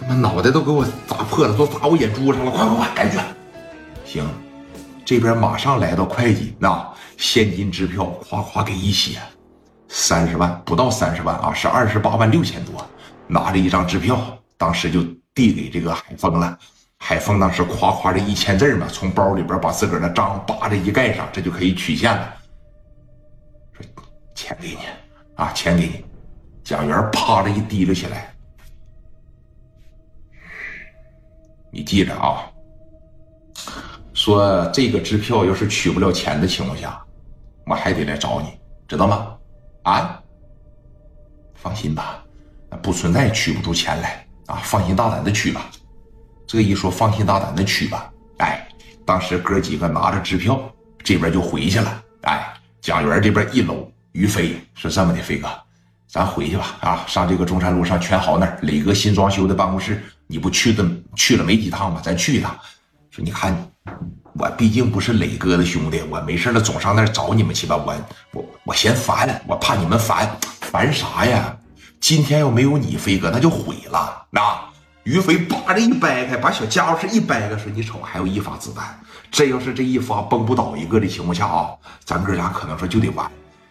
[0.00, 2.50] 他妈脑袋都给我砸破了，都砸我眼珠上了！
[2.50, 3.20] 快快快，赶紧！
[4.04, 4.24] 行，
[5.04, 9.18] 这边马上来到会计，那现金支票夸夸给一写，
[9.88, 12.74] 三十万不到三十万啊，是二十八万六千多。
[13.26, 14.18] 拿着一张支票，
[14.56, 15.02] 当时就
[15.34, 16.58] 递给这个海峰了。
[16.98, 22.34] 海峰当时夸夸这一签字嘛，从包里边把自个儿的章叭着一盖上，这就可以取现了。
[23.72, 23.84] 说
[24.34, 24.78] 钱给你
[25.34, 26.04] 啊，钱给你。
[26.64, 28.32] 蒋元啪的一提溜起来。
[31.70, 32.50] 你记着啊，
[34.14, 37.00] 说这个支票要是取不了钱的情况下，
[37.66, 38.48] 我还得来找你，
[38.86, 39.36] 知道吗？
[39.82, 40.22] 啊，
[41.54, 42.24] 放心吧，
[42.82, 45.70] 不存在取不出钱来啊，放心大胆的取吧。
[46.46, 48.10] 这一说，放心大胆的取吧。
[48.38, 48.66] 哎，
[49.04, 50.58] 当时哥几个拿着支票，
[51.04, 52.02] 这边就回去了。
[52.22, 55.48] 哎，蒋元这边一搂于飞，是这么的，飞哥，
[56.06, 56.78] 咱回去吧。
[56.80, 60.02] 啊，上这个中山路上全豪那儿，磊哥新装修的办公室。
[60.28, 62.00] 你不去的去了没几趟吗？
[62.04, 62.56] 咱去一趟。
[63.10, 63.56] 说你看，
[64.34, 67.76] 我毕竟不是磊哥的兄弟，我没事了总上那儿找你们去吧。
[67.76, 67.96] 我
[68.32, 71.56] 我我嫌烦，我怕你们烦，烦啥呀？
[71.98, 74.26] 今天要没有你，飞哥那就毁了。
[74.30, 74.40] 那
[75.04, 81.70] 于飞叭的一掰开，把小家伙事一掰开，说你瞅还有一发子弹，这要是这一发崩不倒一个的情况下啊，
[82.04, 83.26] 咱哥俩可能说就得完。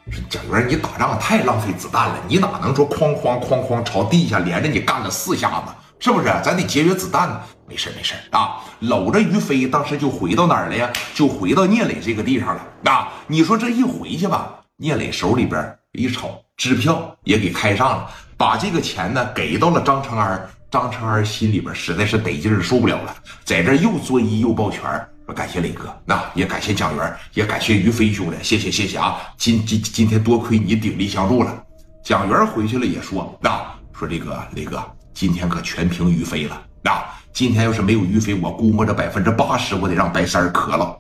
[0.10, 5.72] 说蒋元，你打仗太浪费子弹了，你哪能说哐哐哐哐朝地下连着你干了四下子？
[6.00, 6.26] 是不是？
[6.44, 7.42] 咱得节约子弹呢。
[7.68, 10.90] 没事没事啊，搂着于飞，当时就回到哪儿了呀？
[11.14, 12.66] 就回到聂磊这个地方了。
[12.86, 20.50] 啊，你说这一回去吧，聂磊手里边一瞅，支票也给开上了，把这个钱呢给到了张成安。
[20.70, 24.82] 张成安心里边实在是得劲儿，受不了了，在这又作揖又抱拳，
[25.26, 29.18] 说感谢磊哥，那也感谢蒋元，也感谢于飞兄弟，谢谢谢谢啊！
[29.38, 31.64] 今今今天多亏你鼎力相助了。
[32.04, 33.62] 蒋元回去了也说，那
[33.94, 34.84] 说这个磊哥。
[35.18, 37.18] 今天可全凭于飞了啊！
[37.34, 40.96] 今天要是没有于飞，我估摸着百分之八十我得让白三儿磕了。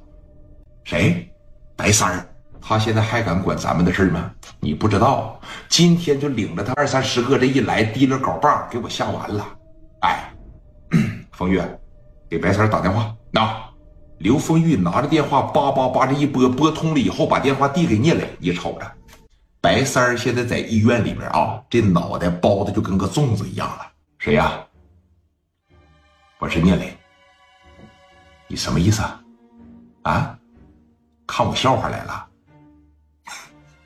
[0.83, 1.31] 谁？
[1.75, 2.27] 白三儿？
[2.59, 4.31] 他现在还敢管咱们的事儿吗？
[4.59, 9.45] 你不知道，今天就领着他二三十个这一来，提了镐把给我吓完了。
[10.01, 10.33] 哎，
[11.31, 11.61] 风玉，
[12.27, 13.13] 给白三儿打电话。
[13.29, 13.55] 那
[14.17, 18.91] 刘丰玉拿着电话叭叭叭这一拨，拨通了以后，把电话递给聂磊，你瞅着，
[19.61, 23.85] 白三儿现在在医院里边啊，这脑袋包的就跟个粽子一样了。
[24.17, 24.51] 谁呀？
[26.39, 26.97] 我是聂磊。
[28.47, 29.21] 你什么意思啊？
[30.03, 30.39] 啊？
[31.27, 32.27] 看我笑话来了？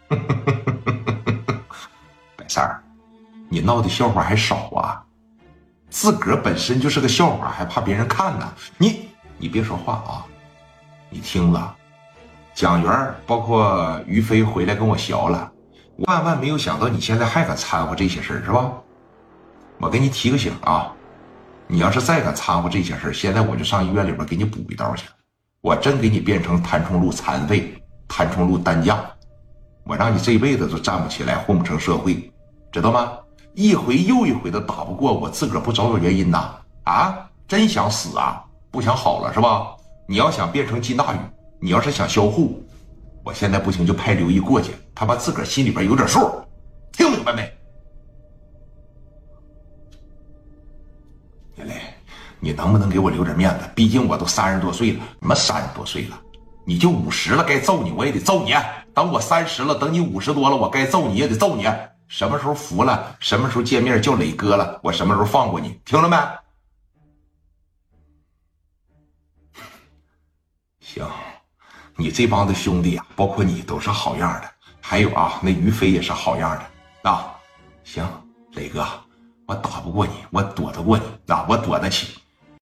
[2.38, 2.81] 白三儿，
[3.50, 5.06] 你闹的笑话还少啊？
[5.90, 8.53] 自个儿本身就是个笑话，还怕别人看呢？
[8.78, 10.25] 你你别说话啊！
[11.09, 11.75] 你听着，
[12.53, 15.52] 蒋元包括于飞回来跟我学了，
[16.08, 18.72] 万万没有想到你现在还敢掺和这些事儿，是吧？
[19.81, 20.94] 我给你提个醒啊，
[21.66, 25.08] 你要是再敢掺和这些事现在我就上医院里边给你补一刀去。
[25.59, 27.74] 我真给你变成谭冲路残废、
[28.08, 29.03] 谭冲路担架，
[29.84, 32.31] 我让你这辈子都站不起来，混不成社会，
[32.72, 33.12] 知道吗？
[33.56, 36.52] 一回又一回的打不过我，自个儿不找找原因呐？
[36.84, 38.44] 啊，真想死啊？
[38.69, 39.68] 不想好了是吧？
[40.08, 41.18] 你要想变成金大宇，
[41.59, 42.63] 你要是想销户，
[43.24, 46.30] 我现在不行就派刘毅过去，他把自个儿心里边有点数，
[46.92, 47.52] 听明白没？
[52.44, 53.69] 你能不能给我留点面子？
[53.75, 56.19] 毕竟我都三十多岁了，什么三十多岁了，
[56.66, 58.52] 你就五十了，该揍你我也得揍你。
[58.96, 61.68] 等我三十了，等你五十多了，我该揍你也得揍你。
[62.07, 65.80] 什么时候服了，什么时候见面叫磊哥了，我什么时候放过你？
[65.85, 66.18] 听着没？
[70.81, 71.07] 行，
[71.96, 74.50] 你这帮子兄弟啊，包括你都是好样的。
[74.81, 76.63] 还有啊，那于飞也是好样的
[77.09, 77.35] 啊。
[77.84, 78.03] 行，
[78.53, 78.84] 磊哥，
[79.46, 82.18] 我打不过你，我躲得过你啊，我躲得起。